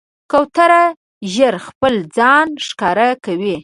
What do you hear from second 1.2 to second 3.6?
ژر خپل ځان ښکاره کوي.